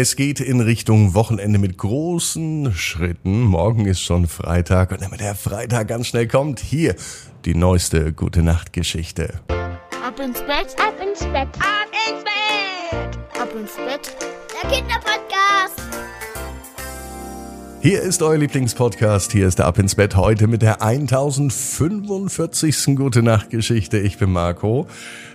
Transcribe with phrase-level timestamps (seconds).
[0.00, 3.42] Es geht in Richtung Wochenende mit großen Schritten.
[3.42, 6.94] Morgen ist schon Freitag und damit der Freitag ganz schnell kommt, hier
[7.44, 9.40] die neueste Gute Nacht Geschichte.
[9.48, 14.16] Ab ins Bett, ab ins Bett, ab ins Bett, ab ins Bett.
[14.62, 15.27] Der Kinderpodcast.
[17.88, 19.32] Hier ist euer Lieblingspodcast.
[19.32, 22.94] Hier ist der Ab ins Bett heute mit der 1045.
[22.94, 23.96] Gute Nacht Geschichte.
[23.96, 24.86] Ich bin Marco.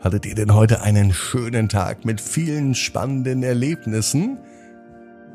[0.00, 4.38] Hattet ihr denn heute einen schönen Tag mit vielen spannenden Erlebnissen?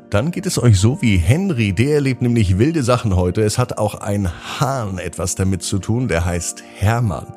[0.08, 3.42] Dann geht es euch so wie Henry, der erlebt nämlich wilde Sachen heute.
[3.42, 7.34] Es hat auch ein Hahn etwas damit zu tun, der heißt Hermann.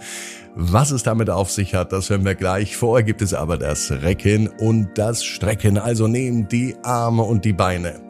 [0.55, 2.77] Was es damit auf sich hat, das hören wir gleich.
[2.77, 5.77] Vorher gibt es aber das Recken und das Strecken.
[5.77, 8.04] Also nehmt die Arme und die Beine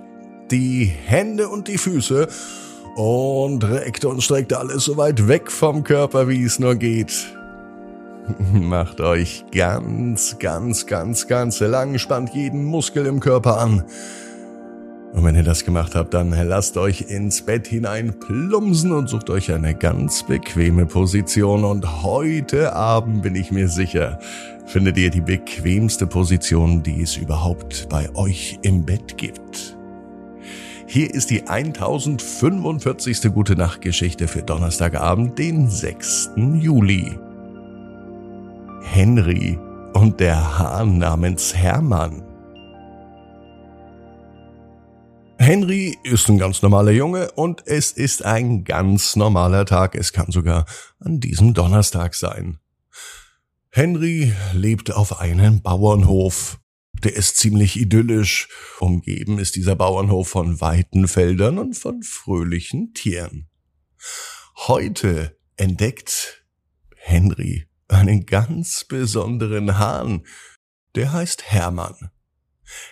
[0.56, 2.30] die Hände und die Füße
[2.96, 7.14] und reckt und streckt alles so weit weg vom Körper, wie es nur geht.
[8.54, 13.84] Macht euch ganz, ganz, ganz, ganz lang, spannt jeden Muskel im Körper an.
[15.12, 19.30] Und wenn ihr das gemacht habt, dann lasst euch ins Bett hinein plumsen und sucht
[19.30, 21.66] euch eine ganz bequeme Position.
[21.66, 24.20] Und heute Abend bin ich mir sicher,
[24.66, 29.76] findet ihr die bequemste Position, die es überhaupt bei euch im Bett gibt.
[30.88, 33.34] Hier ist die 1045.
[33.34, 36.32] Gute Nacht Geschichte für Donnerstagabend, den 6.
[36.36, 37.18] Juli.
[38.84, 39.58] Henry
[39.94, 42.22] und der Hahn namens Hermann.
[45.40, 49.96] Henry ist ein ganz normaler Junge und es ist ein ganz normaler Tag.
[49.96, 50.66] Es kann sogar
[51.00, 52.60] an diesem Donnerstag sein.
[53.72, 56.60] Henry lebt auf einem Bauernhof.
[57.06, 58.48] Der ist ziemlich idyllisch.
[58.80, 63.48] Umgeben ist dieser Bauernhof von weiten Feldern und von fröhlichen Tieren.
[64.68, 66.44] Heute entdeckt
[66.96, 70.26] Henry einen ganz besonderen Hahn.
[70.96, 72.10] Der heißt Hermann.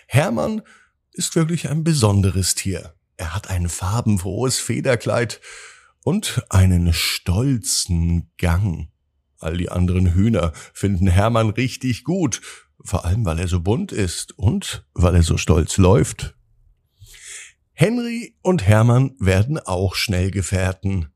[0.06, 0.62] Hermann
[1.10, 2.94] ist wirklich ein besonderes Tier.
[3.16, 5.40] Er hat ein farbenfrohes Federkleid
[6.04, 8.92] und einen stolzen Gang.
[9.40, 14.38] All die anderen Hühner finden Hermann richtig gut vor allem weil er so bunt ist
[14.38, 16.34] und weil er so stolz läuft.
[17.72, 21.08] Henry und Hermann werden auch schnell Gefährten.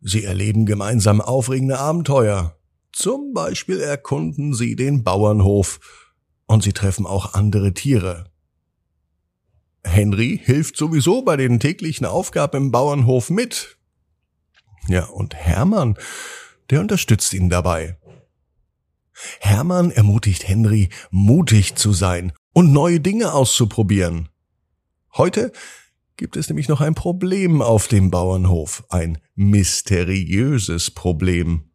[0.00, 2.56] Sie erleben gemeinsam aufregende Abenteuer.
[2.92, 5.80] Zum Beispiel erkunden sie den Bauernhof
[6.46, 8.30] und sie treffen auch andere Tiere.
[9.84, 13.78] Henry hilft sowieso bei den täglichen Aufgaben im Bauernhof mit.
[14.88, 15.96] Ja, und Hermann,
[16.70, 17.96] der unterstützt ihn dabei.
[19.40, 24.28] Hermann ermutigt Henry, mutig zu sein und neue Dinge auszuprobieren.
[25.14, 25.52] Heute
[26.16, 31.70] gibt es nämlich noch ein Problem auf dem Bauernhof, ein mysteriöses Problem.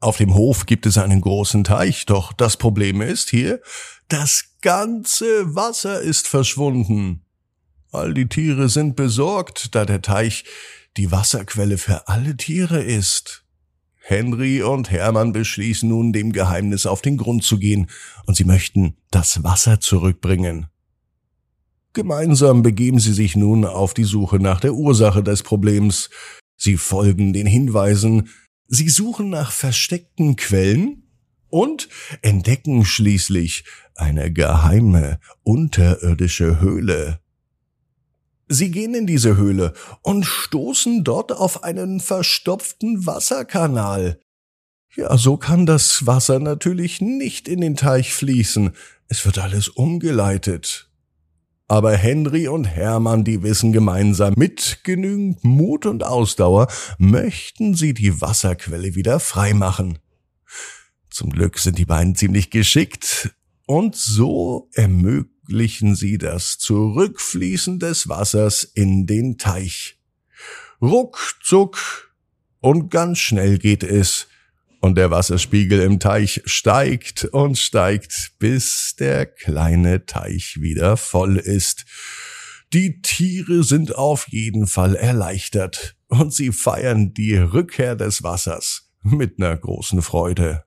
[0.00, 3.60] Auf dem Hof gibt es einen großen Teich, doch das Problem ist hier,
[4.08, 7.24] das ganze Wasser ist verschwunden.
[7.92, 10.44] All die Tiere sind besorgt, da der Teich
[10.96, 13.44] die Wasserquelle für alle Tiere ist.
[14.10, 17.86] Henry und Hermann beschließen nun, dem Geheimnis auf den Grund zu gehen,
[18.26, 20.66] und sie möchten das Wasser zurückbringen.
[21.92, 26.10] Gemeinsam begeben sie sich nun auf die Suche nach der Ursache des Problems.
[26.56, 28.30] Sie folgen den Hinweisen,
[28.66, 31.04] sie suchen nach versteckten Quellen
[31.48, 31.88] und
[32.20, 33.62] entdecken schließlich
[33.94, 37.20] eine geheime unterirdische Höhle.
[38.52, 44.18] Sie gehen in diese Höhle und stoßen dort auf einen verstopften Wasserkanal.
[44.96, 48.72] Ja, so kann das Wasser natürlich nicht in den Teich fließen.
[49.06, 50.90] Es wird alles umgeleitet.
[51.68, 56.66] Aber Henry und Hermann, die wissen gemeinsam, mit genügend Mut und Ausdauer
[56.98, 60.00] möchten sie die Wasserquelle wieder freimachen.
[61.08, 63.30] Zum Glück sind die beiden ziemlich geschickt
[63.70, 69.96] und so ermöglichen sie das Zurückfließen des Wassers in den Teich.
[70.82, 72.12] Ruckzuck
[72.58, 74.26] und ganz schnell geht es,
[74.80, 81.84] und der Wasserspiegel im Teich steigt und steigt, bis der kleine Teich wieder voll ist.
[82.72, 89.38] Die Tiere sind auf jeden Fall erleichtert und sie feiern die Rückkehr des Wassers mit
[89.38, 90.64] einer großen Freude.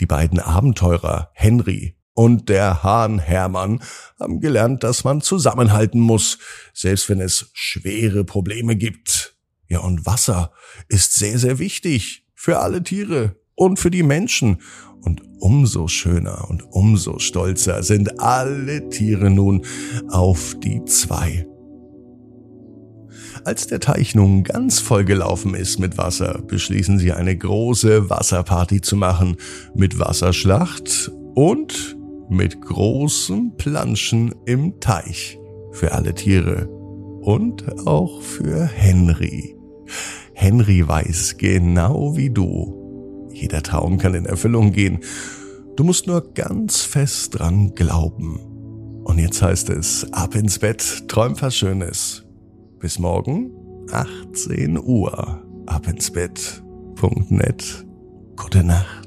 [0.00, 3.82] Die beiden Abenteurer Henry und der Hahn Hermann
[4.18, 6.38] haben gelernt, dass man zusammenhalten muss,
[6.74, 9.36] selbst wenn es schwere Probleme gibt.
[9.68, 10.52] Ja, und Wasser
[10.88, 14.60] ist sehr, sehr wichtig für alle Tiere und für die Menschen.
[15.00, 19.64] Und umso schöner und umso stolzer sind alle Tiere nun
[20.08, 21.46] auf die zwei.
[23.44, 28.96] Als der Teich nun ganz vollgelaufen ist mit Wasser, beschließen sie eine große Wasserparty zu
[28.96, 29.36] machen
[29.74, 31.96] mit Wasserschlacht und
[32.28, 35.38] mit großen Planschen im Teich
[35.72, 36.68] für alle Tiere
[37.22, 39.56] und auch für Henry.
[40.34, 43.28] Henry weiß genau wie du.
[43.32, 45.00] Jeder Traum kann in Erfüllung gehen.
[45.76, 48.40] Du musst nur ganz fest dran glauben.
[49.04, 52.24] Und jetzt heißt es, ab ins Bett, träum was Schönes.
[52.82, 53.52] Bis morgen,
[53.92, 57.86] 18 Uhr, ab ins Bett.net.
[58.34, 59.01] Gute Nacht.